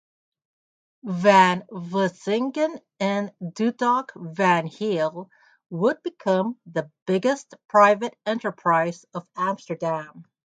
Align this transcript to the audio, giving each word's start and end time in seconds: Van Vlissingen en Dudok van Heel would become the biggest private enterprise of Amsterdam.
Van 1.21 1.59
Vlissingen 1.67 2.83
en 2.97 3.35
Dudok 3.37 4.11
van 4.33 4.65
Heel 4.73 5.29
would 5.69 6.01
become 6.01 6.57
the 6.65 6.89
biggest 7.05 7.53
private 7.67 8.17
enterprise 8.25 9.05
of 9.13 9.27
Amsterdam. 9.35 10.25